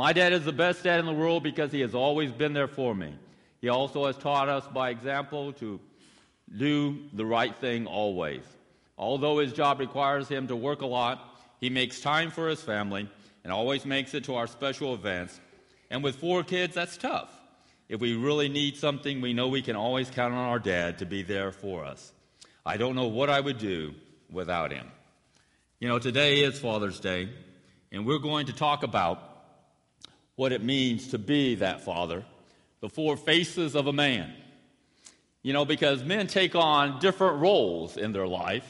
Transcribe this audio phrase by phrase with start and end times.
[0.00, 2.68] My dad is the best dad in the world because he has always been there
[2.68, 3.12] for me.
[3.60, 5.78] He also has taught us by example to
[6.56, 8.40] do the right thing always.
[8.96, 11.22] Although his job requires him to work a lot,
[11.60, 13.10] he makes time for his family
[13.44, 15.38] and always makes it to our special events.
[15.90, 17.30] And with four kids, that's tough.
[17.90, 21.04] If we really need something, we know we can always count on our dad to
[21.04, 22.10] be there for us.
[22.64, 23.92] I don't know what I would do
[24.30, 24.90] without him.
[25.78, 27.28] You know, today is Father's Day,
[27.92, 29.29] and we're going to talk about
[30.40, 32.24] what it means to be that father,
[32.80, 34.32] the four faces of a man.
[35.42, 38.64] You know, because men take on different roles in their life,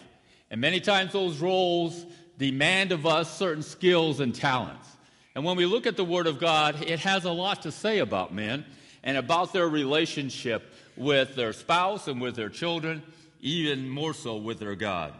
[0.50, 2.04] and many times those roles
[2.38, 4.88] demand of us certain skills and talents.
[5.36, 8.00] And when we look at the Word of God, it has a lot to say
[8.00, 8.66] about men
[9.04, 13.00] and about their relationship with their spouse and with their children,
[13.40, 15.14] even more so with their God.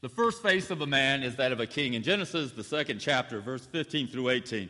[0.00, 1.94] The first face of a man is that of a king.
[1.94, 4.68] In Genesis, the second chapter, verse 15 through 18,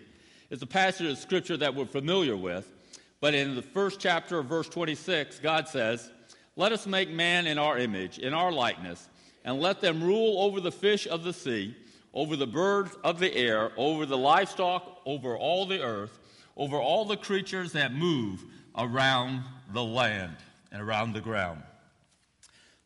[0.51, 2.71] is a passage of scripture that we're familiar with.
[3.21, 6.11] But in the first chapter of verse 26, God says,
[6.57, 9.09] Let us make man in our image, in our likeness,
[9.45, 11.77] and let them rule over the fish of the sea,
[12.15, 16.19] over the birds of the air, over the livestock, over all the earth,
[16.57, 18.45] over all the creatures that move
[18.77, 20.37] around the land
[20.73, 21.63] and around the ground.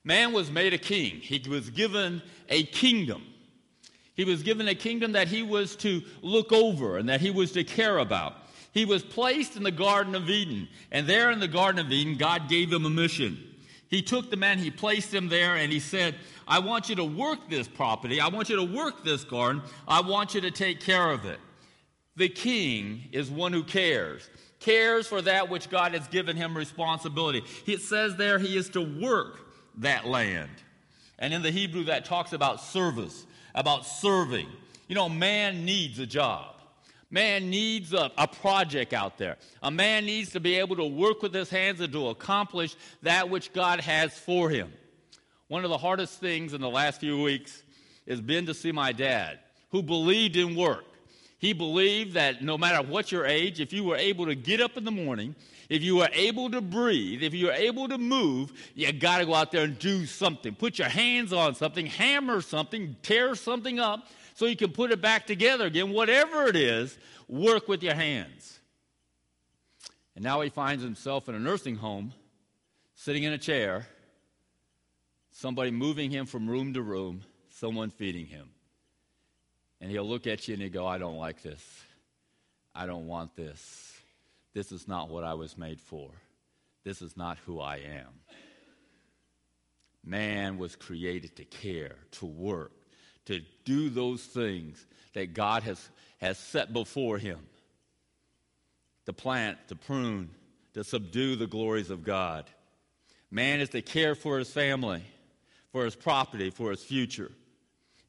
[0.05, 1.20] Man was made a king.
[1.20, 3.23] He was given a kingdom.
[4.23, 7.51] He was given a kingdom that he was to look over and that he was
[7.53, 8.37] to care about.
[8.73, 10.69] He was placed in the Garden of Eden.
[10.92, 13.37] And there in the Garden of Eden, God gave him a mission.
[13.89, 16.14] He took the man, he placed him there, and he said,
[16.47, 18.20] I want you to work this property.
[18.20, 19.61] I want you to work this garden.
[19.89, 21.41] I want you to take care of it.
[22.14, 27.42] The king is one who cares, cares for that which God has given him responsibility.
[27.67, 29.41] It says there he is to work
[29.79, 30.53] that land.
[31.19, 34.48] And in the Hebrew, that talks about service, about serving.
[34.89, 36.56] You know, man needs a job.
[37.11, 39.36] Man needs a, a, project out there.
[39.62, 43.28] A man needs to be able to work with his hands and to accomplish that
[43.28, 44.73] which God has for him.
[45.48, 47.63] One of the hardest things in the last few weeks
[48.08, 49.40] has been to see my dad,
[49.70, 50.86] who believed in work.
[51.42, 54.77] He believed that no matter what your age, if you were able to get up
[54.77, 55.35] in the morning,
[55.69, 59.27] if you were able to breathe, if you were able to move, you got to
[59.27, 60.55] go out there and do something.
[60.55, 65.02] Put your hands on something, hammer something, tear something up so you can put it
[65.02, 65.91] back together again.
[65.91, 68.61] Whatever it is, work with your hands.
[70.14, 72.13] And now he finds himself in a nursing home,
[72.95, 73.89] sitting in a chair,
[75.33, 78.52] somebody moving him from room to room, someone feeding him.
[79.83, 81.61] And he'll look at you and he'll go, I don't like this.
[82.73, 83.93] I don't want this.
[84.55, 86.09] This is not what I was made for.
[86.85, 88.09] This is not who I am.
[90.05, 92.73] Man was created to care, to work,
[93.27, 95.89] to do those things that God has,
[96.19, 97.41] has set before him
[99.07, 100.31] to plant, to prune,
[100.75, 102.49] to subdue the glories of God.
[103.33, 105.03] Man is to care for his family,
[105.73, 107.33] for his property, for his future.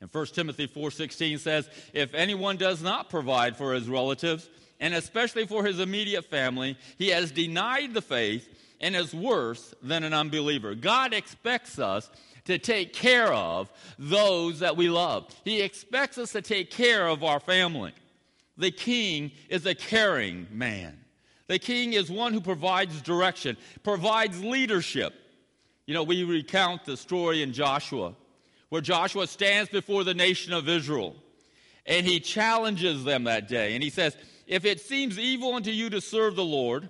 [0.04, 5.48] And 1 Timothy 4:16 says, "If anyone does not provide for his relatives, and especially
[5.48, 8.50] for his immediate family, he has denied the faith
[8.82, 12.10] and is worse than an unbeliever." God expects us
[12.44, 15.34] to take care of those that we love.
[15.46, 17.94] He expects us to take care of our family.
[18.58, 21.00] The king is a caring man.
[21.48, 25.14] The king is one who provides direction, provides leadership.
[25.86, 28.16] You know, we recount the story in Joshua
[28.74, 31.16] where Joshua stands before the nation of Israel
[31.86, 33.76] and he challenges them that day.
[33.76, 34.18] And he says,
[34.48, 36.90] If it seems evil unto you to serve the Lord,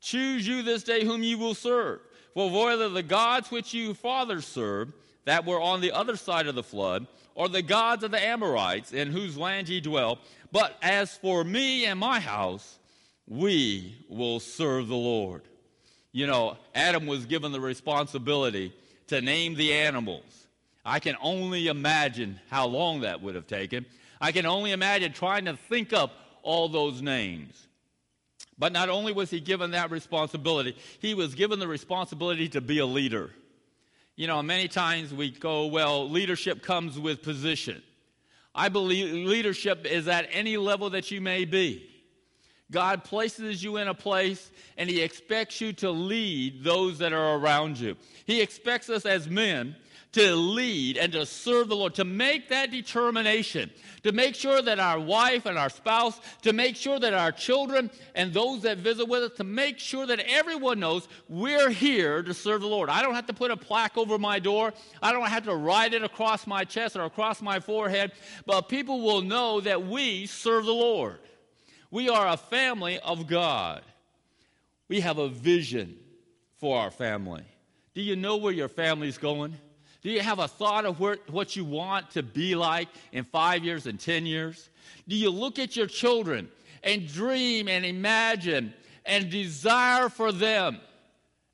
[0.00, 1.98] choose you this day whom you will serve.
[2.34, 4.92] For whether the gods which you fathers served,
[5.24, 8.92] that were on the other side of the flood, or the gods of the Amorites
[8.92, 10.20] in whose land ye dwell,
[10.52, 12.78] but as for me and my house,
[13.26, 15.42] we will serve the Lord.
[16.12, 18.72] You know, Adam was given the responsibility
[19.08, 20.37] to name the animals.
[20.88, 23.84] I can only imagine how long that would have taken.
[24.22, 26.12] I can only imagine trying to think up
[26.42, 27.68] all those names.
[28.58, 32.78] But not only was he given that responsibility, he was given the responsibility to be
[32.78, 33.30] a leader.
[34.16, 37.82] You know, many times we go, well, leadership comes with position.
[38.54, 41.86] I believe leadership is at any level that you may be.
[42.70, 47.36] God places you in a place and He expects you to lead those that are
[47.36, 47.94] around you.
[48.24, 49.76] He expects us as men
[50.12, 53.70] to lead and to serve the Lord, to make that determination,
[54.02, 57.90] to make sure that our wife and our spouse, to make sure that our children
[58.14, 62.32] and those that visit with us, to make sure that everyone knows we're here to
[62.32, 62.88] serve the Lord.
[62.88, 64.72] I don't have to put a plaque over my door,
[65.02, 68.12] I don't have to write it across my chest or across my forehead,
[68.46, 71.18] but people will know that we serve the Lord.
[71.90, 73.82] We are a family of God.
[74.88, 75.96] We have a vision
[76.56, 77.44] for our family.
[77.94, 79.56] Do you know where your family's going?
[80.08, 83.62] Do you have a thought of where, what you want to be like in five
[83.62, 84.70] years and 10 years?
[85.06, 86.48] Do you look at your children
[86.82, 88.72] and dream and imagine
[89.04, 90.80] and desire for them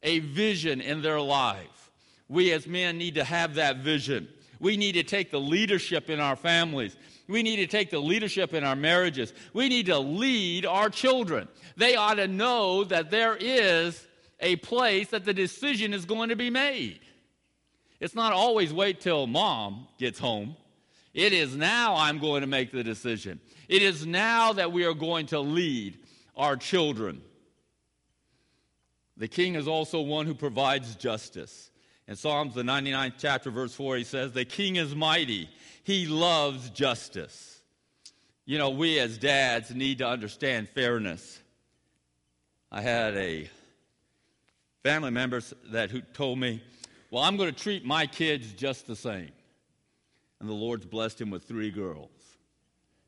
[0.04, 1.90] a vision in their life?
[2.28, 4.28] We as men need to have that vision.
[4.60, 6.94] We need to take the leadership in our families.
[7.26, 9.32] We need to take the leadership in our marriages.
[9.52, 11.48] We need to lead our children.
[11.76, 14.06] They ought to know that there is
[14.38, 17.00] a place that the decision is going to be made.
[18.04, 20.56] It's not always wait till mom gets home.
[21.14, 23.40] It is now I'm going to make the decision.
[23.66, 25.98] It is now that we are going to lead
[26.36, 27.22] our children.
[29.16, 31.70] The king is also one who provides justice.
[32.06, 35.48] In Psalms, the 99th chapter, verse 4, he says, The king is mighty,
[35.82, 37.62] he loves justice.
[38.44, 41.40] You know, we as dads need to understand fairness.
[42.70, 43.48] I had a
[44.82, 45.40] family member
[45.70, 46.62] that who told me,
[47.14, 49.30] well, I'm going to treat my kids just the same.
[50.40, 52.10] And the Lord's blessed him with three girls.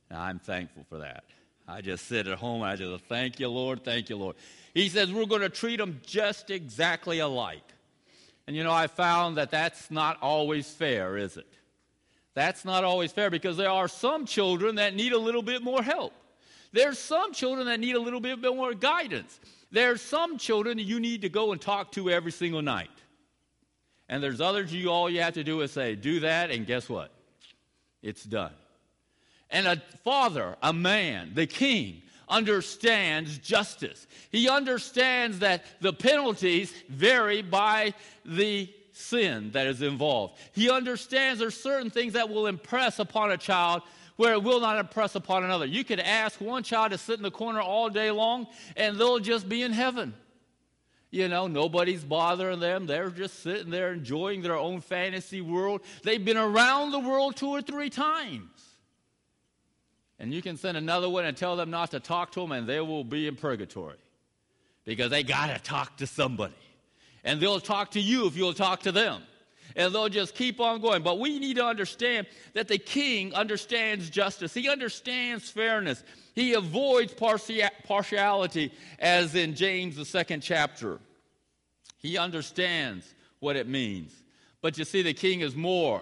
[0.08, 1.24] Now, I'm thankful for that.
[1.66, 4.36] I just sit at home and I just thank you, Lord, thank you, Lord.
[4.74, 7.64] He says we're going to treat them just exactly alike.
[8.46, 11.52] And you know, I found that that's not always fair, is it?
[12.34, 15.82] That's not always fair because there are some children that need a little bit more
[15.82, 16.12] help.
[16.70, 19.40] There's some children that need a little bit more guidance.
[19.72, 22.90] There's some children you need to go and talk to every single night.
[24.08, 26.88] And there's others you all you have to do is say, do that, and guess
[26.88, 27.10] what?
[28.02, 28.52] It's done.
[29.50, 34.06] And a father, a man, the king, understands justice.
[34.30, 37.94] He understands that the penalties vary by
[38.24, 40.38] the sin that is involved.
[40.52, 43.82] He understands there's certain things that will impress upon a child
[44.16, 45.66] where it will not impress upon another.
[45.66, 49.18] You could ask one child to sit in the corner all day long and they'll
[49.18, 50.14] just be in heaven.
[51.10, 52.86] You know, nobody's bothering them.
[52.86, 55.82] They're just sitting there enjoying their own fantasy world.
[56.02, 58.50] They've been around the world two or three times.
[60.18, 62.66] And you can send another one and tell them not to talk to them, and
[62.66, 63.98] they will be in purgatory
[64.84, 66.54] because they got to talk to somebody.
[67.22, 69.22] And they'll talk to you if you'll talk to them.
[69.76, 71.02] And they'll just keep on going.
[71.02, 76.02] But we need to understand that the king understands justice, he understands fairness,
[76.34, 80.98] he avoids partiality, as in James, the second chapter.
[81.98, 84.12] He understands what it means.
[84.62, 86.00] But you see, the king is more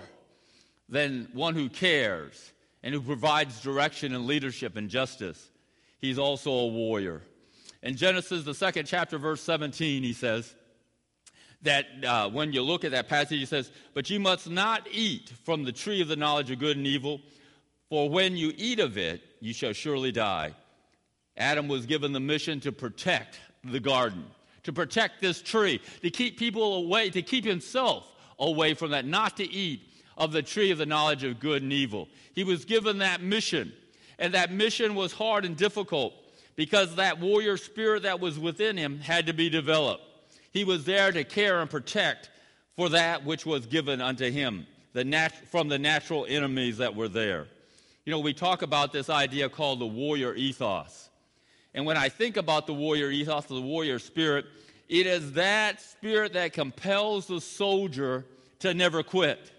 [0.88, 5.50] than one who cares and who provides direction and leadership and justice.
[5.99, 7.23] He's also a warrior.
[7.82, 10.55] In Genesis, the second chapter, verse 17, he says
[11.64, 15.32] that uh, when you look at that passage, he says, But you must not eat
[15.44, 17.20] from the tree of the knowledge of good and evil,
[17.88, 20.55] for when you eat of it, you shall surely die.
[21.37, 24.25] Adam was given the mission to protect the garden
[24.64, 29.37] to protect this tree, to keep people away, to keep himself away from that, not
[29.37, 32.08] to eat of the tree of the knowledge of good and evil.
[32.34, 33.72] He was given that mission,
[34.19, 36.14] and that mission was hard and difficult
[36.56, 40.02] because that warrior spirit that was within him had to be developed.
[40.55, 42.31] He was there to care and protect
[42.77, 47.09] for that which was given unto him the nat- from the natural enemies that were
[47.09, 47.49] there.
[48.06, 51.11] You know, we talk about this idea called the warrior ethos.
[51.75, 54.47] And when I think about the warrior ethos, the warrior spirit,
[54.88, 58.25] it is that spirit that compels the soldier
[58.61, 59.50] to never quit,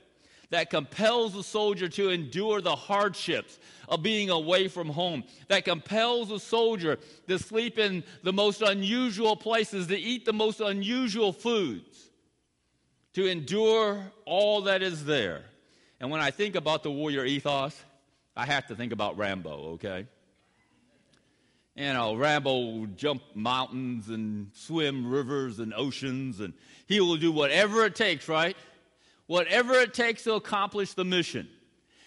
[0.51, 6.31] that compels the soldier to endure the hardships of being away from home, that compels
[6.31, 12.09] a soldier to sleep in the most unusual places, to eat the most unusual foods,
[13.13, 15.43] to endure all that is there.
[15.99, 17.79] And when I think about the warrior ethos,
[18.35, 20.07] I have to think about Rambo, okay?
[21.75, 26.53] you know, Rambo will jump mountains and swim rivers and oceans, and
[26.87, 28.55] he will do whatever it takes, right?
[29.27, 31.49] Whatever it takes to accomplish the mission.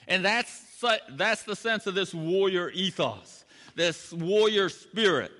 [0.06, 0.64] And that's,
[1.10, 3.44] that's the sense of this warrior ethos,
[3.74, 5.32] this warrior spirit.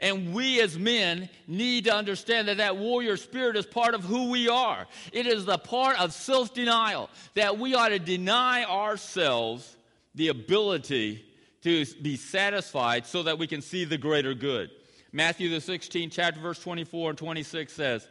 [0.00, 4.30] And we as men need to understand that that warrior spirit is part of who
[4.30, 4.86] we are.
[5.12, 9.76] It is the part of self denial that we ought to deny ourselves
[10.14, 11.24] the ability
[11.62, 14.70] to be satisfied so that we can see the greater good.
[15.12, 18.06] Matthew the 16th chapter verse 24 and 26 says,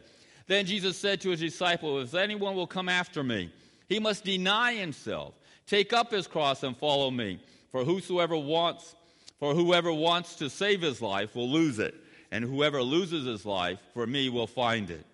[0.46, 3.50] Then Jesus said to his disciples, If anyone will come after me,
[3.88, 5.34] He must deny himself,
[5.66, 7.40] take up his cross, and follow me.
[7.72, 8.94] For whosoever wants,
[9.38, 11.94] for whoever wants to save his life will lose it,
[12.30, 15.04] and whoever loses his life for me will find it.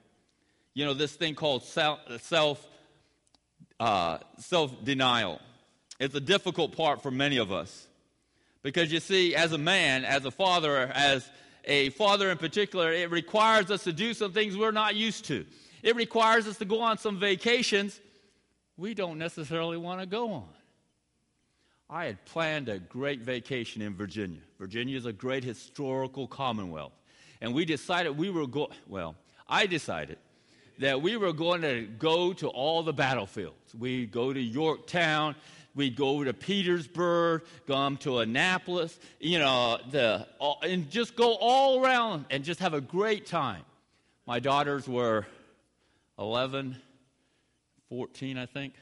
[0.75, 2.66] You know, this thing called self
[3.80, 5.40] uh, self denial.
[5.99, 7.87] It's a difficult part for many of us.
[8.62, 11.28] Because you see, as a man, as a father, as
[11.64, 15.44] a father in particular, it requires us to do some things we're not used to.
[15.82, 18.00] It requires us to go on some vacations
[18.76, 20.49] we don't necessarily want to go on.
[21.91, 24.41] I had planned a great vacation in Virginia.
[24.59, 26.93] Virginia is a great historical commonwealth.
[27.43, 29.14] And we decided we were going, well,
[29.47, 30.17] I decided
[30.79, 33.75] that we were going to go to all the battlefields.
[33.79, 35.35] We'd go to Yorktown,
[35.75, 40.26] we'd go to Petersburg, come to Annapolis, you know, the,
[40.62, 43.62] and just go all around and just have a great time.
[44.26, 45.26] My daughters were
[46.19, 46.76] 11,
[47.92, 48.72] 14, I think.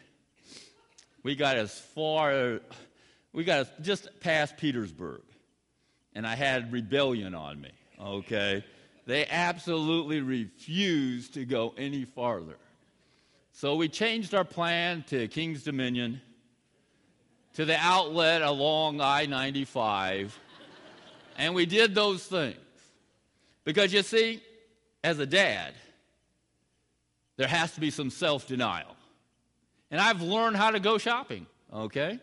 [1.24, 2.60] We got as far,
[3.32, 5.22] we got just past Petersburg,
[6.14, 8.64] and I had rebellion on me, okay?
[9.06, 12.54] They absolutely refused to go any farther.
[13.52, 16.20] So we changed our plan to King's Dominion,
[17.54, 20.38] to the outlet along I 95,
[21.36, 22.54] and we did those things.
[23.64, 24.40] Because you see,
[25.02, 25.74] as a dad,
[27.36, 28.94] there has to be some self denial.
[29.90, 32.18] And I've learned how to go shopping, okay?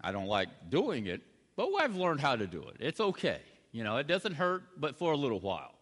[0.00, 1.20] I don't like doing it,
[1.56, 2.76] but I've learned how to do it.
[2.80, 3.40] It's okay.
[3.72, 5.74] You know, it doesn't hurt, but for a little while.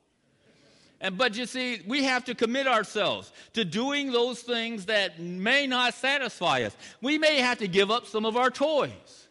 [1.01, 5.67] And but you see, we have to commit ourselves to doing those things that may
[5.67, 6.77] not satisfy us.
[7.01, 9.28] We may have to give up some of our toys.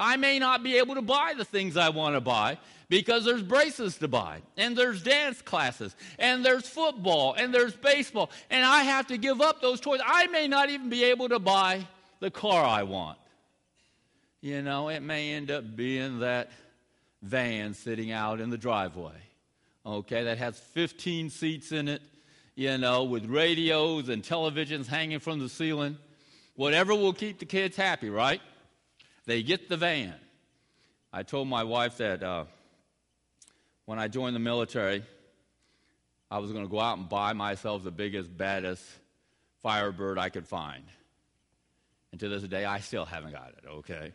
[0.00, 3.42] I may not be able to buy the things I want to buy because there's
[3.42, 8.82] braces to buy, and there's dance classes, and there's football, and there's baseball, and I
[8.82, 10.00] have to give up those toys.
[10.04, 11.86] I may not even be able to buy
[12.18, 13.18] the car I want.
[14.40, 16.50] You know, it may end up being that
[17.22, 19.20] van sitting out in the driveway,
[19.84, 22.02] okay, that has 15 seats in it,
[22.56, 25.96] you know, with radios and televisions hanging from the ceiling.
[26.56, 28.40] Whatever will keep the kids happy, right?
[29.30, 30.14] They get the van.
[31.12, 32.46] I told my wife that uh,
[33.84, 35.04] when I joined the military,
[36.28, 38.82] I was going to go out and buy myself the biggest, baddest
[39.62, 40.82] Firebird I could find.
[42.10, 44.12] And to this day, I still haven't got it, okay?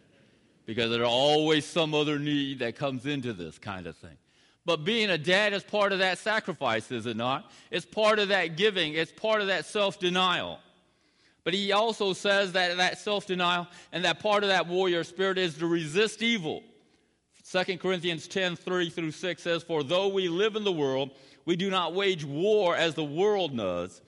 [0.66, 4.18] because there's always some other need that comes into this kind of thing.
[4.66, 7.50] But being a dad is part of that sacrifice, is it not?
[7.72, 10.60] It's part of that giving, it's part of that self denial.
[11.46, 15.38] But he also says that that self denial and that part of that warrior spirit
[15.38, 16.64] is to resist evil.
[17.50, 21.12] 2 Corinthians 10 3 through 6 says, For though we live in the world,
[21.46, 24.02] we do not wage war as the world does.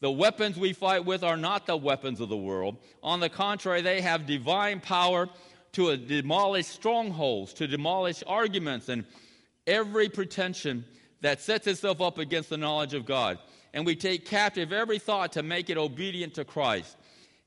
[0.00, 2.76] The weapons we fight with are not the weapons of the world.
[3.02, 5.28] On the contrary, they have divine power
[5.72, 9.04] to demolish strongholds, to demolish arguments and
[9.66, 10.84] every pretension
[11.22, 13.38] that sets itself up against the knowledge of God.
[13.74, 16.96] And we take captive every thought to make it obedient to Christ.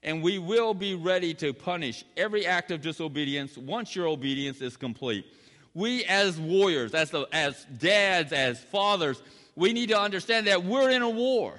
[0.03, 4.75] And we will be ready to punish every act of disobedience once your obedience is
[4.75, 5.25] complete.
[5.73, 9.21] We, as warriors, as, the, as dads, as fathers,
[9.55, 11.53] we need to understand that we're in a war.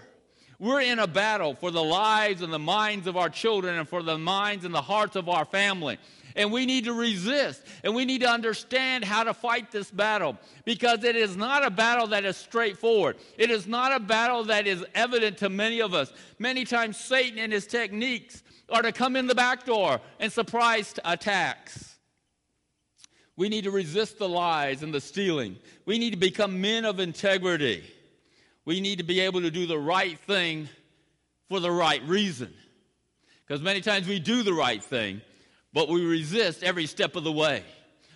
[0.58, 4.02] We're in a battle for the lives and the minds of our children and for
[4.02, 5.98] the minds and the hearts of our family
[6.36, 10.36] and we need to resist and we need to understand how to fight this battle
[10.64, 13.16] because it is not a battle that is straightforward.
[13.36, 16.12] It is not a battle that is evident to many of us.
[16.38, 20.94] Many times, Satan and his techniques are to come in the back door and surprise
[21.04, 21.96] attacks.
[23.36, 25.56] We need to resist the lies and the stealing.
[25.86, 27.84] We need to become men of integrity.
[28.64, 30.68] We need to be able to do the right thing
[31.48, 32.52] for the right reason.
[33.46, 35.22] Because many times we do the right thing,
[35.78, 37.62] but we resist every step of the way.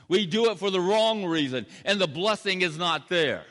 [0.09, 3.45] We do it for the wrong reason, and the blessing is not there.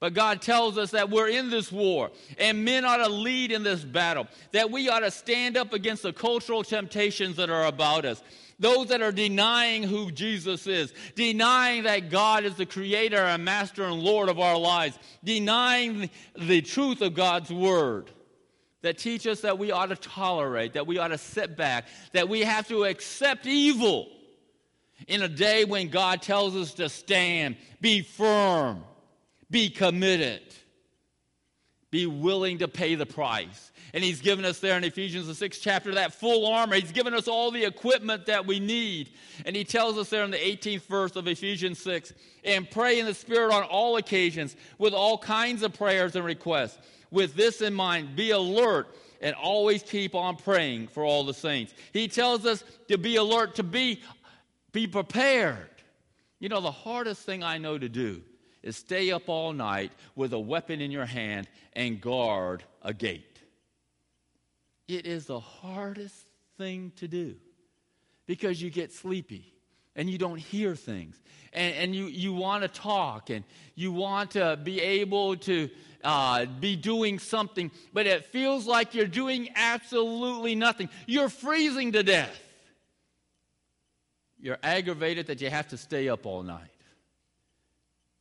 [0.00, 3.62] But God tells us that we're in this war, and men ought to lead in
[3.62, 8.06] this battle, that we ought to stand up against the cultural temptations that are about
[8.06, 8.22] us.
[8.58, 13.84] Those that are denying who Jesus is, denying that God is the creator and master
[13.84, 18.10] and Lord of our lives, denying the truth of God's word
[18.82, 22.28] that teach us that we ought to tolerate, that we ought to sit back, that
[22.28, 24.08] we have to accept evil
[25.08, 28.84] in a day when God tells us to stand, be firm,
[29.50, 30.42] be committed,
[31.90, 33.70] be willing to pay the price.
[33.94, 36.76] And he's given us there in Ephesians, the sixth chapter, that full armor.
[36.76, 39.10] He's given us all the equipment that we need.
[39.44, 43.06] And he tells us there in the 18th verse of Ephesians 6 and pray in
[43.06, 46.78] the Spirit on all occasions with all kinds of prayers and requests
[47.12, 48.88] with this in mind, be alert
[49.20, 51.72] and always keep on praying for all the saints.
[51.92, 54.02] He tells us to be alert, to be,
[54.72, 55.68] be prepared.
[56.40, 58.22] You know, the hardest thing I know to do
[58.64, 63.38] is stay up all night with a weapon in your hand and guard a gate.
[64.88, 66.16] It is the hardest
[66.58, 67.36] thing to do
[68.26, 69.52] because you get sleepy
[69.94, 71.20] and you don't hear things
[71.52, 75.68] and, and you, you want to talk and you want to be able to
[76.04, 80.88] uh, be doing something, but it feels like you're doing absolutely nothing.
[81.06, 82.40] You're freezing to death.
[84.40, 86.68] You're aggravated that you have to stay up all night.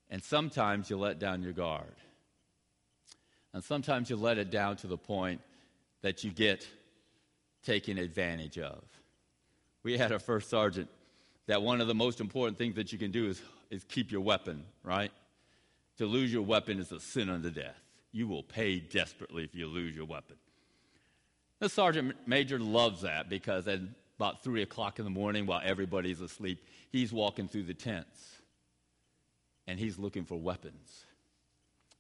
[0.10, 1.96] And sometimes you let down your guard.
[3.54, 5.42] And sometimes you let it down to the point
[6.02, 6.68] that you get
[7.64, 8.82] taken advantage of.
[9.84, 10.90] We had a first sergeant
[11.48, 14.22] that one of the most important things that you can do is, is keep your
[14.22, 15.12] weapon, right?
[15.98, 17.80] To lose your weapon is a sin unto death.
[18.12, 20.38] You will pay desperately if you lose your weapon.
[21.60, 23.80] The sergeant major loves that because at
[24.18, 28.20] about 3 o'clock in the morning, while everybody's asleep, he's walking through the tents
[29.68, 31.06] and he's looking for weapons.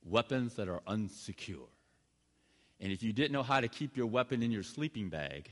[0.03, 1.69] Weapons that are unsecure.
[2.79, 5.49] And if you didn't know how to keep your weapon in your sleeping bag,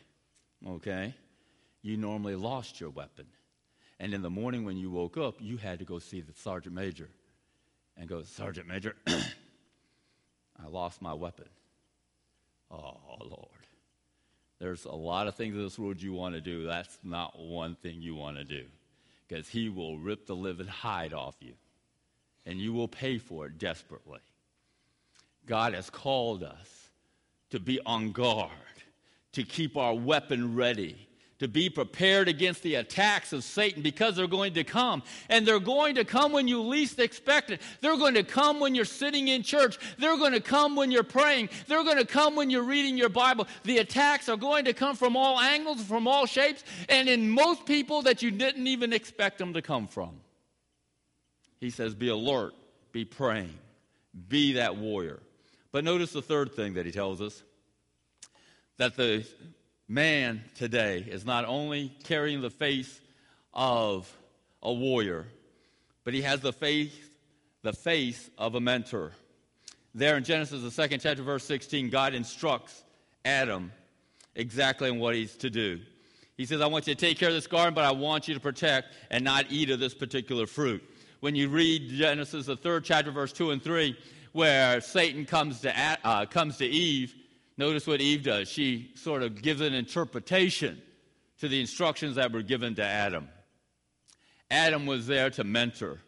[0.68, 1.14] okay,
[1.84, 3.28] you normally lost your weapon.
[4.00, 6.74] And in the morning when you woke up, you had to go see the sergeant
[6.74, 7.10] major
[8.00, 11.50] and go, Sergeant Major, I lost my weapon.
[12.72, 13.46] Oh, Lord.
[14.60, 16.66] There's a lot of things in this world you want to do.
[16.66, 18.64] That's not one thing you want to do
[19.28, 21.54] because He will rip the living hide off you
[22.46, 24.20] and you will pay for it desperately.
[25.46, 26.90] God has called us
[27.52, 28.50] to be on guard,
[29.34, 31.09] to keep our weapon ready
[31.40, 35.02] to be prepared against the attacks of Satan because they're going to come.
[35.30, 37.62] And they're going to come when you least expect it.
[37.82, 39.80] They're going to come when you're sitting in church.
[39.98, 41.50] They're going to come when you're praying.
[41.68, 43.48] They're going to come when you're reading your Bible.
[43.64, 47.66] The attacks are going to come from all angles, from all shapes, and in most
[47.66, 50.12] people that you didn't even expect them to come from.
[51.60, 52.54] He says, Be alert,
[52.92, 53.54] be praying,
[54.28, 55.20] be that warrior.
[55.72, 57.44] But notice the third thing that he tells us
[58.78, 59.26] that the
[59.90, 63.02] man today is not only carrying the face
[63.54, 64.10] of
[64.62, 65.26] a warrior,
[66.04, 66.96] but he has the face,
[67.64, 69.12] the face of a mentor.
[69.96, 72.84] There in Genesis, the second chapter, verse 16, God instructs
[73.26, 73.72] Adam
[74.36, 75.80] exactly on what he's to do.
[76.38, 78.36] He says, I want you to take care of this garden, but I want you
[78.36, 80.84] to protect and not eat of this particular fruit.
[81.20, 83.98] When you read Genesis, the third chapter, verse 2 and 3,
[84.34, 85.74] where Satan comes to,
[86.04, 87.16] uh, comes to Eve
[87.60, 88.48] Notice what Eve does.
[88.48, 90.82] She sort of gives an interpretation
[91.42, 93.28] to the instructions that were given to Adam.
[94.50, 96.00] Adam was there to mentor,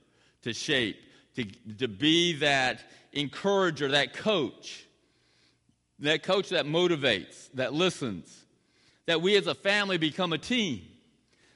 [0.44, 0.96] to shape,
[1.36, 1.44] to,
[1.78, 4.86] to be that encourager, that coach,
[6.00, 8.46] that coach that motivates, that listens,
[9.06, 10.84] that we as a family become a team,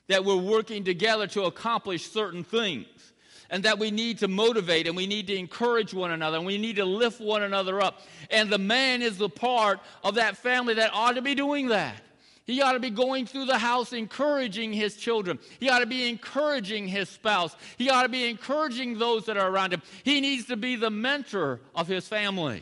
[0.10, 3.13] that we're working together to accomplish certain things
[3.49, 6.58] and that we need to motivate and we need to encourage one another and we
[6.58, 8.01] need to lift one another up.
[8.31, 12.01] And the man is the part of that family that ought to be doing that.
[12.45, 15.39] He ought to be going through the house encouraging his children.
[15.60, 17.55] He ought to be encouraging his spouse.
[17.77, 19.81] He ought to be encouraging those that are around him.
[20.03, 22.62] He needs to be the mentor of his family.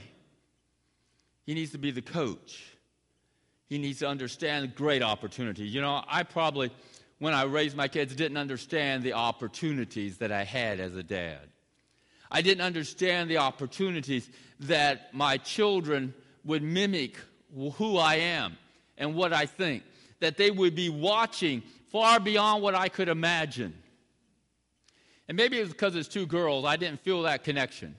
[1.45, 2.73] He needs to be the coach.
[3.67, 5.63] He needs to understand great opportunity.
[5.63, 6.71] You know, I probably
[7.23, 11.39] when I raised my kids, didn't understand the opportunities that I had as a dad.
[12.29, 17.15] I didn't understand the opportunities that my children would mimic
[17.75, 18.57] who I am
[18.97, 19.83] and what I think,
[20.19, 23.73] that they would be watching far beyond what I could imagine.
[25.29, 27.95] And maybe it's because it's two girls, I didn't feel that connection.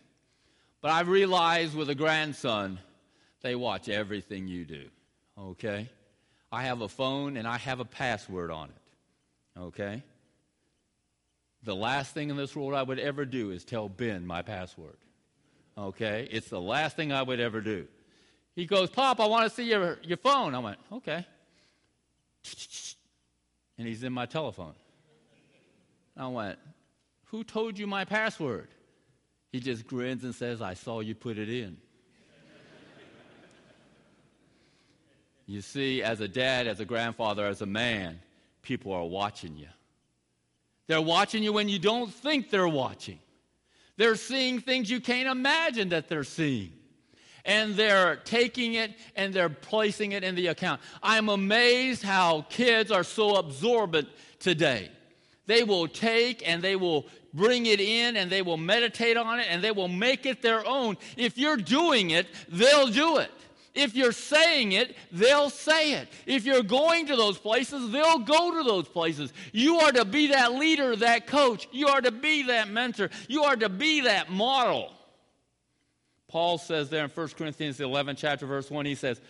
[0.83, 2.79] But I realized with a grandson,
[3.41, 4.85] they watch everything you do,
[5.39, 5.89] okay?
[6.53, 8.84] I have a phone and I have a password on it.
[9.59, 10.03] Okay?
[11.63, 14.97] The last thing in this world I would ever do is tell Ben my password.
[15.77, 16.29] Okay?
[16.31, 17.87] It's the last thing I would ever do.
[18.55, 20.55] He goes, Pop, I want to see your, your phone.
[20.55, 21.27] I went, Okay.
[23.79, 24.75] And he's in my telephone.
[26.17, 26.59] I went,
[27.27, 28.69] Who told you my password?
[29.51, 31.77] He just grins and says, I saw you put it in.
[35.47, 38.21] you see, as a dad, as a grandfather, as a man,
[38.65, 39.69] people are watching you.
[40.87, 43.19] They're watching you when you don't think they're watching.
[43.97, 46.73] They're seeing things you can't imagine that they're seeing.
[47.45, 50.81] And they're taking it and they're placing it in the account.
[51.03, 54.91] I'm amazed how kids are so absorbent today.
[55.47, 59.47] They will take and they will bring it in and they will meditate on it
[59.51, 60.97] and they will make it their own.
[61.17, 63.31] If you're doing it, they'll do it.
[63.75, 66.09] If you're saying it, they'll say it.
[66.27, 69.33] If you're going to those places, they'll go to those places.
[69.53, 71.69] You are to be that leader, that coach.
[71.73, 73.11] You are to be that mentor.
[73.29, 74.93] You are to be that model.
[76.29, 79.21] Paul says there in 1 Corinthians 11, chapter verse 1, he says,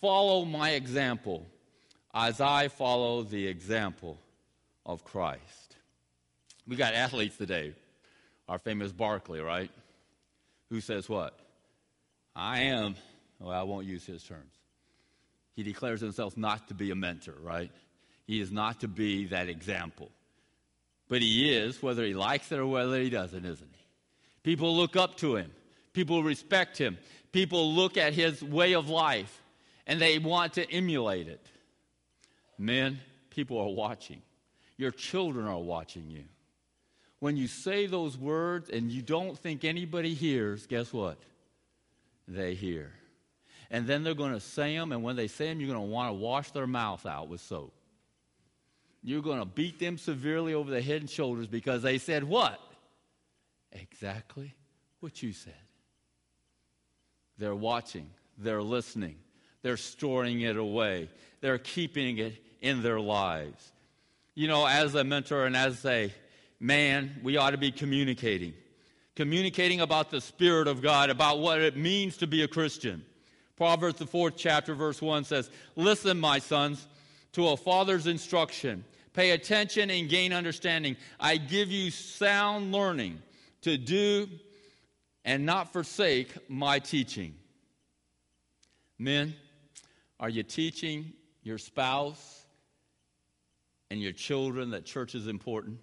[0.00, 1.46] Follow my example
[2.14, 4.18] as I follow the example
[4.84, 5.76] of Christ.
[6.66, 7.74] We got athletes today.
[8.48, 9.70] Our famous Barkley, right?
[10.70, 11.38] Who says what?
[12.34, 12.94] I am
[13.40, 14.52] well, I won't use his terms.
[15.54, 17.70] He declares himself not to be a mentor, right?
[18.26, 20.10] He is not to be that example.
[21.08, 23.84] But he is, whether he likes it or whether he doesn't, isn't he?
[24.42, 25.50] People look up to him,
[25.92, 26.98] people respect him,
[27.32, 29.42] people look at his way of life,
[29.86, 31.44] and they want to emulate it.
[32.58, 34.22] Men, people are watching.
[34.76, 36.24] Your children are watching you.
[37.18, 41.18] When you say those words and you don't think anybody hears, guess what?
[42.28, 42.92] They hear
[43.70, 45.92] and then they're going to say them, and when they say them, you're going to
[45.92, 47.72] want to wash their mouth out with soap.
[49.02, 52.60] You're going to beat them severely over the head and shoulders because they said what?
[53.72, 54.54] Exactly
[55.00, 55.54] what you said.
[57.38, 59.16] They're watching, they're listening,
[59.62, 61.08] they're storing it away,
[61.40, 63.72] they're keeping it in their lives.
[64.34, 66.12] You know, as a mentor and as a
[66.58, 68.54] man, we ought to be communicating.
[69.14, 73.04] Communicating about the Spirit of God, about what it means to be a Christian.
[73.56, 76.86] Proverbs, the fourth chapter, verse 1 says, Listen, my sons,
[77.32, 78.84] to a father's instruction.
[79.14, 80.96] Pay attention and gain understanding.
[81.18, 83.22] I give you sound learning
[83.62, 84.28] to do
[85.24, 87.34] and not forsake my teaching.
[88.98, 89.34] Men,
[90.20, 92.44] are you teaching your spouse
[93.90, 95.78] and your children that church is important?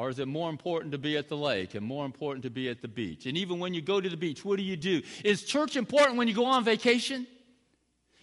[0.00, 2.70] Or is it more important to be at the lake and more important to be
[2.70, 3.26] at the beach?
[3.26, 5.02] And even when you go to the beach, what do you do?
[5.26, 7.26] Is church important when you go on vacation?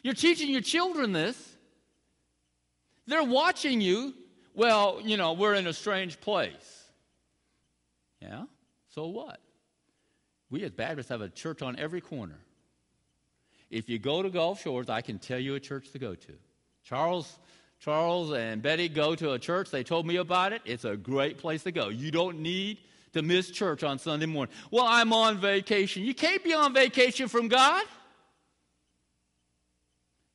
[0.01, 1.37] You're teaching your children this.
[3.05, 4.15] They're watching you.
[4.55, 6.83] Well, you know, we're in a strange place.
[8.23, 8.45] Yeah?
[8.89, 9.39] So what?
[10.49, 12.39] We as Baptists have a church on every corner.
[13.69, 16.33] If you go to Gulf Shores, I can tell you a church to go to.
[16.83, 17.37] Charles
[17.79, 19.69] Charles and Betty go to a church.
[19.69, 20.61] They told me about it.
[20.65, 21.89] It's a great place to go.
[21.89, 22.79] You don't need
[23.13, 24.53] to miss church on Sunday morning.
[24.71, 26.03] Well, I'm on vacation.
[26.03, 27.83] You can't be on vacation from God.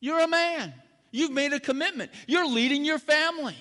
[0.00, 0.74] You're a man.
[1.11, 2.11] You've made a commitment.
[2.26, 3.57] You're leading your family.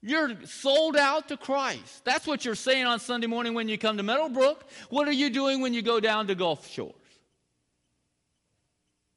[0.00, 2.04] You're sold out to Christ.
[2.04, 4.64] That's what you're saying on Sunday morning when you come to Meadowbrook.
[4.90, 6.94] What are you doing when you go down to Gulf Shores?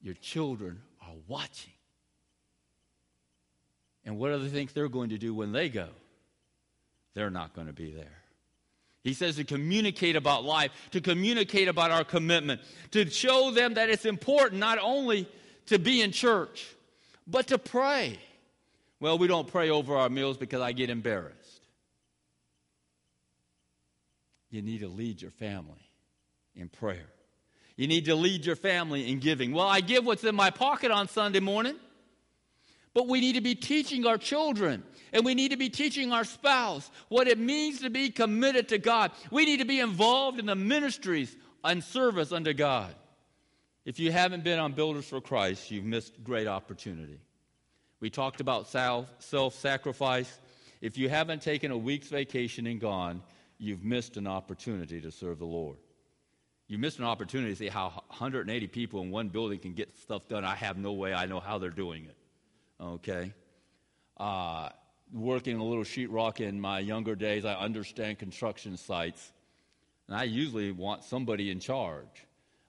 [0.02, 1.74] Your children are watching.
[4.06, 5.88] And what do they think they're going to do when they go?
[7.16, 8.22] They're not going to be there.
[9.04, 13.90] He says to communicate about life, to communicate about our commitment, to show them that
[13.90, 15.28] it's important not only
[15.68, 16.68] to be in church,
[17.28, 18.18] but to pray.
[19.00, 21.62] Well, we don't pray over our meals because I get embarrassed.
[24.50, 25.90] You need to lead your family
[26.56, 27.06] in prayer.
[27.76, 29.52] You need to lead your family in giving.
[29.52, 31.76] Well, I give what's in my pocket on Sunday morning.
[32.96, 34.82] But we need to be teaching our children
[35.12, 38.78] and we need to be teaching our spouse what it means to be committed to
[38.78, 39.12] God.
[39.30, 42.96] We need to be involved in the ministries and service unto God.
[43.84, 47.20] If you haven't been on Builders for Christ, you've missed great opportunity.
[48.00, 50.40] We talked about self sacrifice.
[50.80, 53.22] If you haven't taken a week's vacation and gone,
[53.58, 55.78] you've missed an opportunity to serve the Lord.
[56.68, 60.30] You missed an opportunity to see how 180 people in one building can get stuff
[60.30, 60.46] done.
[60.46, 62.16] I have no way I know how they're doing it
[62.80, 63.34] okay?
[64.18, 64.70] Uh,
[65.14, 69.32] working a little sheetrock in my younger days, I understand construction sites.
[70.08, 72.26] And I usually want somebody in charge.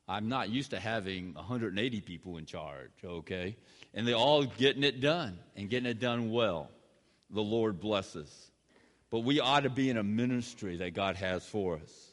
[0.08, 3.56] I'm not used to having 180 people in charge, okay?
[3.92, 6.70] And they're all getting it done and getting it done well.
[7.30, 8.50] The Lord blesses.
[9.10, 12.12] But we ought to be in a ministry that God has for us.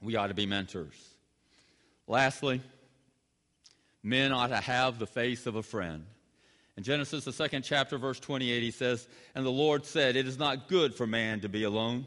[0.00, 0.94] We ought to be mentors.
[2.06, 2.60] Lastly,
[4.02, 6.04] men ought to have the face of a friend.
[6.76, 10.38] In Genesis, the second chapter, verse 28, he says, And the Lord said, It is
[10.38, 12.06] not good for man to be alone.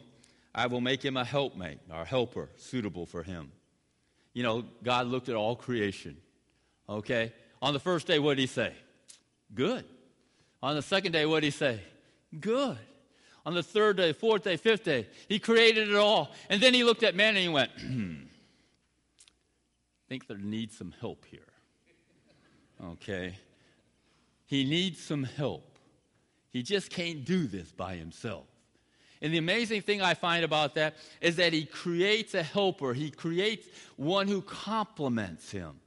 [0.56, 3.52] I will make him a helpmate, or helper, suitable for him.
[4.34, 6.17] You know, God looked at all creation.
[6.88, 7.34] Okay?
[7.62, 8.73] On the first day, what did he say?
[9.54, 9.86] Good.
[10.62, 11.82] On the second day, what did he say?
[12.39, 12.78] Good.
[13.45, 16.32] On the third day, fourth day, fifth day, he created it all.
[16.49, 18.13] And then he looked at man and he went, hmm,
[20.13, 21.39] think there needs some help here.
[22.91, 23.36] Okay?
[24.45, 25.77] He needs some help.
[26.51, 28.45] He just can't do this by himself.
[29.21, 33.10] And the amazing thing I find about that is that he creates a helper, he
[33.10, 35.79] creates one who complements him.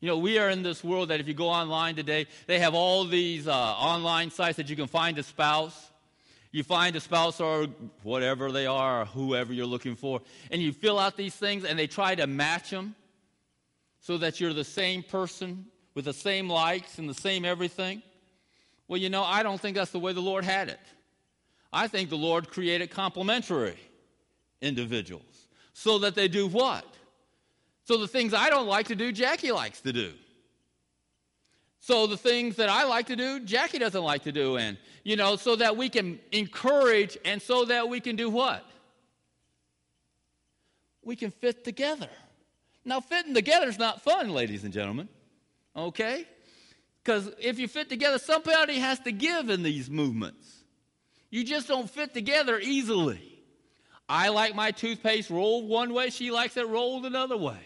[0.00, 2.74] You know, we are in this world that if you go online today, they have
[2.74, 5.90] all these uh, online sites that you can find a spouse.
[6.52, 7.66] You find a spouse or
[8.02, 11.78] whatever they are, or whoever you're looking for, and you fill out these things and
[11.78, 12.94] they try to match them
[14.00, 15.66] so that you're the same person
[15.96, 18.02] with the same likes and the same everything.
[18.86, 20.78] Well, you know, I don't think that's the way the Lord had it.
[21.72, 23.76] I think the Lord created complementary
[24.60, 26.84] individuals so that they do what?
[27.84, 30.12] So the things I don't like to do, Jackie likes to do.
[31.80, 34.58] So the things that I like to do, Jackie doesn't like to do.
[34.58, 38.64] And, you know, so that we can encourage and so that we can do what?
[41.02, 42.10] We can fit together.
[42.84, 45.08] Now, fitting together is not fun, ladies and gentlemen.
[45.76, 46.26] Okay?
[47.02, 50.64] Because if you fit together, somebody has to give in these movements.
[51.30, 53.20] You just don't fit together easily.
[54.08, 57.58] I like my toothpaste rolled one way, she likes it rolled another way.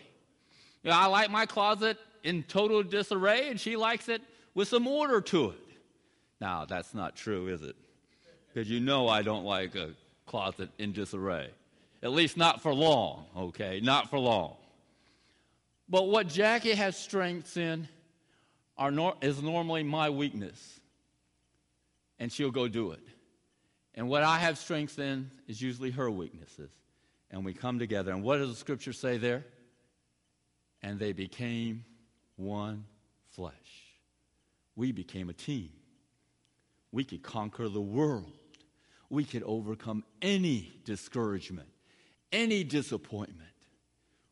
[0.83, 4.23] You know, I like my closet in total disarray, and she likes it
[4.55, 5.61] with some order to it.
[6.41, 7.77] Now, that's not true, is it?
[8.49, 9.91] Because you know I don't like a
[10.27, 11.51] closet in disarray.
[12.03, 13.81] At least not for long, okay?
[13.83, 14.57] Not for long.
[15.89, 17.89] But what Jackie has strengths in
[18.81, 20.81] are nor- is normally my weakness.
[22.19, 23.07] And she'll go do it.
[23.95, 26.71] And what I have strengths in is usually her weaknesses.
[27.31, 28.11] And we come together.
[28.11, 29.45] And what does the scripture say there?
[30.83, 31.85] And they became
[32.37, 32.85] one
[33.29, 33.55] flesh.
[34.75, 35.71] We became a team.
[36.91, 38.33] We could conquer the world.
[39.11, 41.69] We could overcome any discouragement,
[42.33, 43.49] any disappointment.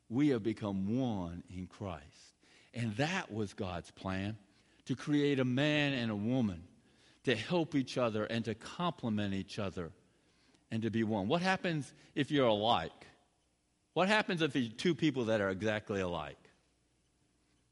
[0.08, 2.04] We have become one in Christ.
[2.74, 4.36] And that was God's plan
[4.86, 6.62] to create a man and a woman
[7.24, 9.90] to help each other and to complement each other
[10.70, 11.28] and to be one.
[11.28, 13.06] What happens if you're alike?
[13.94, 16.38] What happens if you're two people that are exactly alike?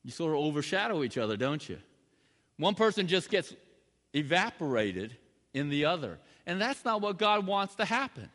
[0.03, 1.79] You sort of overshadow each other, don't you?
[2.59, 3.55] One person just gets
[4.13, 5.17] evaporated
[5.53, 6.19] in the other.
[6.47, 8.29] And that's not what God wants to happen.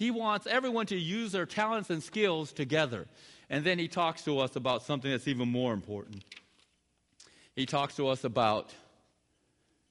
[0.00, 3.06] He wants everyone to use their talents and skills together.
[3.50, 6.24] And then he talks to us about something that's even more important.
[7.54, 8.72] He talks to us about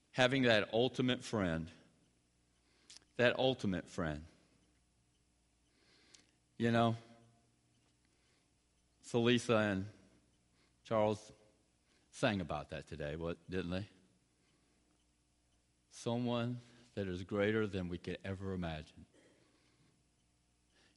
[0.09, 1.67] having that ultimate friend.
[3.17, 4.21] That ultimate friend.
[6.57, 6.95] You know,
[9.07, 9.85] Salisa and
[10.85, 11.19] Charles
[12.13, 13.87] sang about that today, what didn't they?
[15.91, 16.61] Someone
[16.95, 19.05] that is greater than we could ever imagine.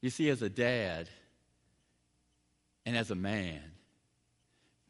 [0.03, 1.09] You see, as a dad
[2.85, 3.63] and as a man,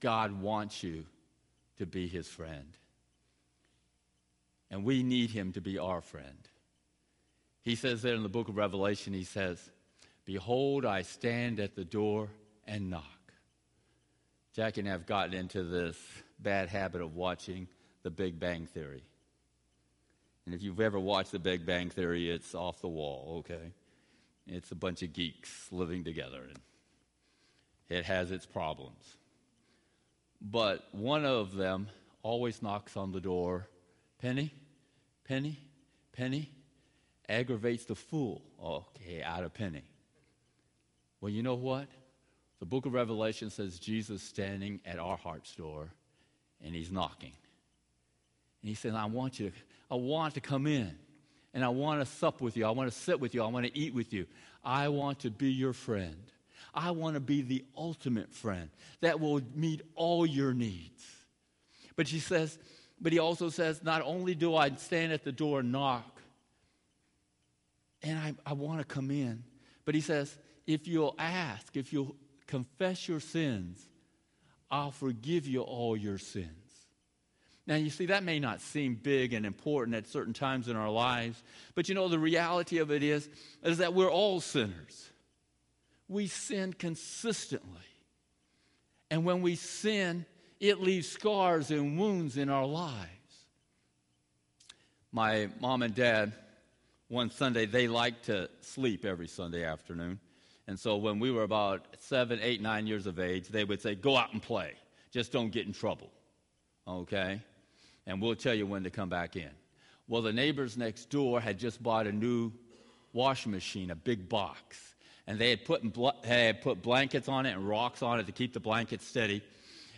[0.00, 1.04] God wants you
[1.78, 2.76] to be his friend
[4.72, 6.48] and we need him to be our friend.
[7.60, 9.70] He says there in the book of Revelation, he says,
[10.24, 12.28] Behold, I stand at the door
[12.66, 13.04] and knock.
[14.54, 15.96] Jack and I have gotten into this
[16.38, 17.68] bad habit of watching
[18.02, 19.04] The Big Bang Theory.
[20.46, 23.72] And if you've ever watched The Big Bang Theory, it's off the wall, okay?
[24.46, 26.58] It's a bunch of geeks living together, and
[27.88, 29.16] it has its problems.
[30.40, 31.88] But one of them
[32.22, 33.68] always knocks on the door
[34.20, 34.52] Penny,
[35.24, 35.58] Penny,
[36.12, 36.50] Penny,
[37.28, 38.42] aggravates the fool.
[38.62, 39.82] Okay, out of penny.
[41.20, 41.88] Well, you know what?
[42.60, 45.90] The book of Revelation says Jesus standing at our heart's door
[46.64, 47.32] and he's knocking.
[48.62, 49.56] And he says, I want you to,
[49.90, 50.96] I want to come in
[51.54, 52.64] and I want to sup with you.
[52.64, 53.42] I want to sit with you.
[53.42, 54.26] I want to eat with you.
[54.64, 56.16] I want to be your friend.
[56.74, 61.04] I want to be the ultimate friend that will meet all your needs.
[61.96, 62.58] But she says,
[63.00, 66.20] but he also says, Not only do I stand at the door and knock,
[68.02, 69.42] and I, I want to come in,
[69.84, 70.34] but he says,
[70.66, 73.84] If you'll ask, if you'll confess your sins,
[74.70, 76.61] I'll forgive you all your sins.
[77.66, 80.90] Now, you see, that may not seem big and important at certain times in our
[80.90, 81.42] lives,
[81.74, 83.28] but you know, the reality of it is,
[83.62, 85.10] is that we're all sinners.
[86.08, 87.80] We sin consistently.
[89.10, 90.26] And when we sin,
[90.58, 93.08] it leaves scars and wounds in our lives.
[95.12, 96.32] My mom and dad,
[97.08, 100.18] one Sunday, they liked to sleep every Sunday afternoon.
[100.66, 103.94] And so when we were about seven, eight, nine years of age, they would say,
[103.94, 104.72] Go out and play.
[105.12, 106.10] Just don't get in trouble.
[106.88, 107.40] Okay?
[108.06, 109.50] And we'll tell you when to come back in.
[110.08, 112.52] Well, the neighbors next door had just bought a new
[113.12, 114.94] washing machine, a big box.
[115.26, 118.32] And they had put, bl- had put blankets on it and rocks on it to
[118.32, 119.42] keep the blankets steady.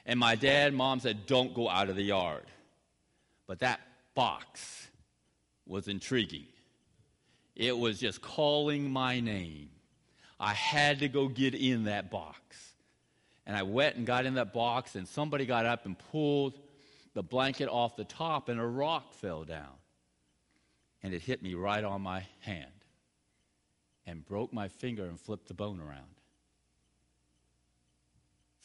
[0.07, 2.45] And my dad and mom said, Don't go out of the yard.
[3.47, 3.81] But that
[4.15, 4.89] box
[5.67, 6.47] was intriguing.
[7.57, 9.71] It was just calling my name.
[10.39, 12.39] I had to go get in that box.
[13.47, 16.59] And I went and got in that box, and somebody got up and pulled
[17.15, 19.79] the blanket off the top, and a rock fell down.
[21.03, 22.71] And it hit me right on my hand
[24.07, 26.15] and broke my finger and flipped the bone around.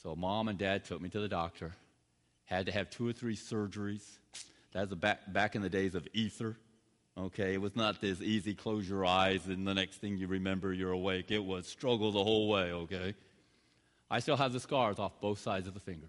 [0.01, 1.73] So mom and dad took me to the doctor.
[2.45, 4.17] Had to have two or three surgeries.
[4.71, 6.57] That was back, back in the days of ether.
[7.17, 10.71] Okay, it was not this easy close your eyes and the next thing you remember
[10.71, 11.31] you're awake.
[11.31, 13.13] It was struggle the whole way, okay?
[14.09, 16.07] I still have the scars off both sides of the finger.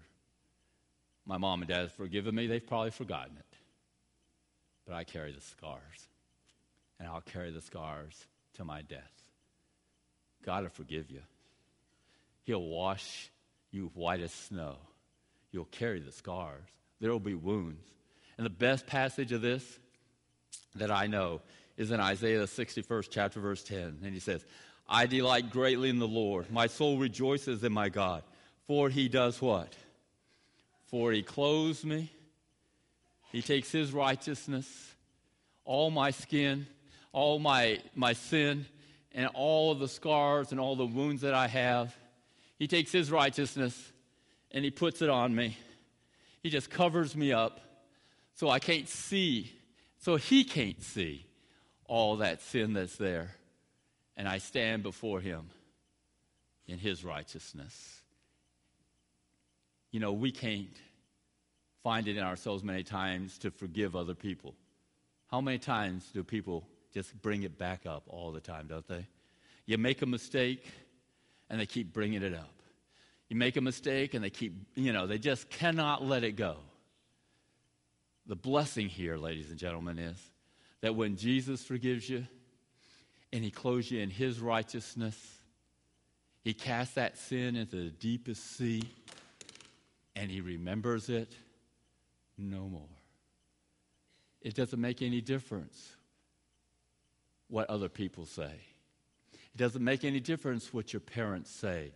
[1.25, 2.47] My mom and dad have forgiven me.
[2.47, 3.57] They've probably forgotten it.
[4.85, 6.07] But I carry the scars.
[6.99, 9.11] And I'll carry the scars to my death.
[10.43, 11.21] God will forgive you.
[12.43, 13.29] He'll wash
[13.71, 14.77] you white as snow.
[15.51, 16.63] You'll carry the scars.
[16.99, 17.87] There will be wounds.
[18.37, 19.79] And the best passage of this
[20.75, 21.41] that I know
[21.77, 23.99] is in Isaiah the 61st chapter, verse 10.
[24.03, 24.43] And he says,
[24.87, 26.51] I delight greatly in the Lord.
[26.51, 28.23] My soul rejoices in my God.
[28.67, 29.73] For he does what?
[30.91, 32.11] For he clothes me.
[33.31, 34.67] He takes his righteousness,
[35.63, 36.67] all my skin,
[37.13, 38.65] all my, my sin,
[39.13, 41.95] and all the scars and all the wounds that I have.
[42.59, 43.91] He takes his righteousness
[44.51, 45.57] and he puts it on me.
[46.43, 47.59] He just covers me up
[48.35, 49.51] so I can't see,
[49.99, 51.25] so he can't see
[51.85, 53.35] all that sin that's there.
[54.17, 55.49] And I stand before him
[56.67, 58.00] in his righteousness.
[59.91, 60.67] You know, we can't
[61.83, 64.55] find it in ourselves many times to forgive other people.
[65.29, 69.05] How many times do people just bring it back up all the time, don't they?
[69.65, 70.65] You make a mistake
[71.49, 72.53] and they keep bringing it up.
[73.29, 76.57] You make a mistake and they keep, you know, they just cannot let it go.
[78.27, 80.17] The blessing here, ladies and gentlemen, is
[80.81, 82.27] that when Jesus forgives you
[83.31, 85.17] and he clothes you in his righteousness,
[86.43, 88.83] he casts that sin into the deepest sea
[90.15, 91.33] and he remembers it
[92.37, 92.81] no more.
[94.41, 95.95] It doesn't make any difference
[97.47, 98.53] what other people say.
[99.33, 101.91] It doesn't make any difference what your parents say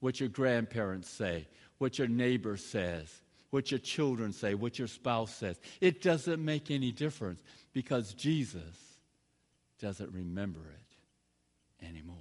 [0.00, 1.46] what your grandparents say,
[1.78, 5.60] what your neighbor says, what your children say, what your spouse says.
[5.80, 7.40] It doesn't make any difference
[7.72, 8.98] because Jesus
[9.78, 12.16] doesn't remember it anymore.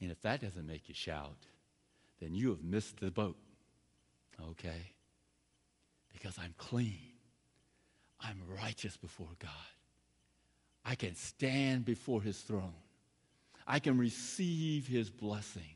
[0.00, 1.36] And if that doesn't make you shout,
[2.22, 3.36] then you have missed the boat.
[4.50, 4.92] Okay?
[6.12, 7.00] Because I'm clean.
[8.20, 9.50] I'm righteous before God.
[10.84, 12.74] I can stand before his throne.
[13.66, 15.74] I can receive his blessing.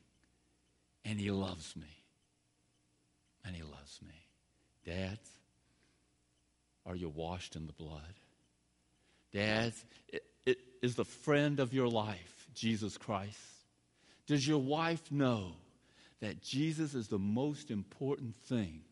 [1.04, 2.04] And he loves me.
[3.44, 4.14] And he loves me.
[4.84, 5.28] Dads,
[6.84, 8.02] are you washed in the blood?
[9.32, 13.38] Dads, it, it is the friend of your life, Jesus Christ.
[14.28, 15.54] Does your wife know
[16.20, 18.82] that Jesus is the most important thing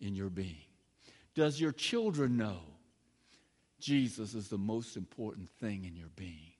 [0.00, 0.64] in your being?
[1.34, 2.60] Does your children know
[3.80, 6.52] Jesus is the most important thing in your being?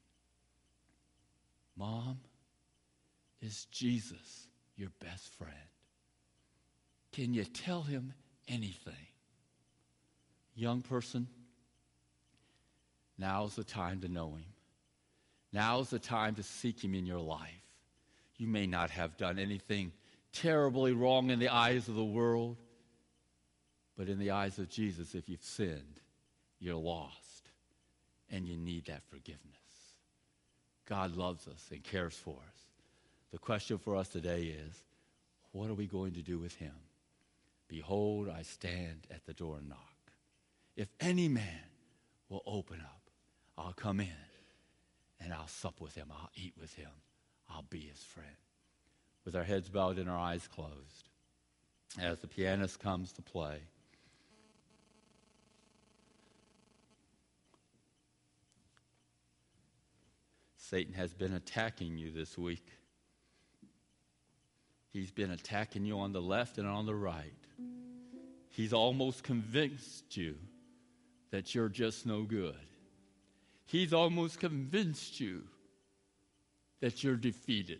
[1.77, 2.19] Mom,
[3.41, 5.53] is Jesus your best friend?
[7.13, 8.13] Can you tell him
[8.49, 8.95] anything?
[10.55, 11.29] Young person,
[13.19, 14.45] now's the time to know him.
[15.53, 17.62] Now's the time to seek him in your life.
[18.43, 19.93] You may not have done anything
[20.33, 22.57] terribly wrong in the eyes of the world,
[23.97, 26.01] but in the eyes of Jesus, if you've sinned,
[26.59, 27.51] you're lost
[28.29, 29.39] and you need that forgiveness.
[30.87, 32.59] God loves us and cares for us.
[33.31, 34.75] The question for us today is
[35.53, 36.75] what are we going to do with him?
[37.69, 40.11] Behold, I stand at the door and knock.
[40.75, 41.71] If any man
[42.29, 43.03] will open up,
[43.57, 44.09] I'll come in
[45.21, 46.09] and I'll sup with him.
[46.11, 46.91] I'll eat with him.
[47.53, 48.29] I'll be his friend.
[49.25, 51.09] With our heads bowed and our eyes closed,
[52.01, 53.61] as the pianist comes to play,
[60.57, 62.67] Satan has been attacking you this week.
[64.91, 67.33] He's been attacking you on the left and on the right.
[68.49, 70.37] He's almost convinced you
[71.31, 72.57] that you're just no good.
[73.67, 75.43] He's almost convinced you
[76.83, 77.79] that you're defeated.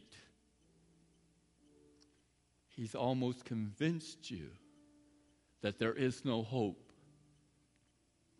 [2.69, 4.47] He's almost convinced you
[5.61, 6.93] that there is no hope,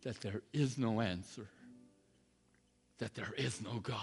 [0.03, 1.47] that there is no answer,
[2.99, 3.97] that there is no God.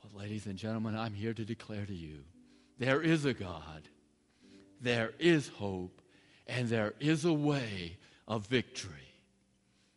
[0.00, 2.20] But, ladies and gentlemen, I'm here to declare to you
[2.78, 3.88] there is a God,
[4.80, 6.00] there is hope,
[6.46, 7.96] and there is a way
[8.28, 8.92] of victory.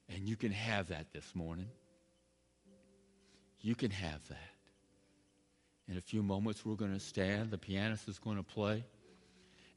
[0.09, 1.67] And you can have that this morning.
[3.67, 4.53] You can have that.
[5.89, 7.51] In a few moments, we're going to stand.
[7.51, 8.85] The pianist is going to play.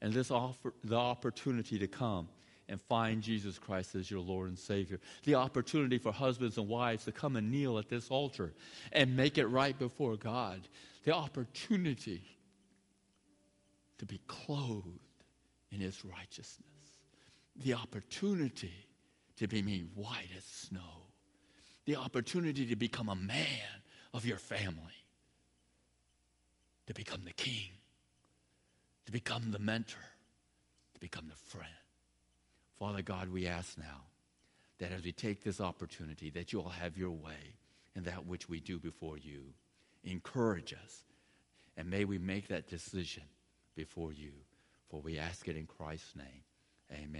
[0.00, 2.28] And this offer, the opportunity to come
[2.68, 5.00] and find Jesus Christ as your Lord and Savior.
[5.24, 8.52] The opportunity for husbands and wives to come and kneel at this altar
[8.92, 10.60] and make it right before God.
[11.02, 12.22] The opportunity
[13.98, 14.86] to be clothed
[15.72, 16.60] in His righteousness.
[17.56, 18.86] The opportunity
[19.38, 21.09] to be made white as snow.
[21.90, 23.82] The opportunity to become a man
[24.14, 24.94] of your family.
[26.86, 27.72] To become the king.
[29.06, 29.98] To become the mentor.
[30.94, 31.66] To become the friend.
[32.78, 34.04] Father God, we ask now
[34.78, 37.56] that as we take this opportunity, that you'll have your way
[37.96, 39.46] in that which we do before you.
[40.04, 41.02] Encourage us.
[41.76, 43.24] And may we make that decision
[43.74, 44.30] before you.
[44.90, 46.44] For we ask it in Christ's name.
[46.92, 47.10] Amen.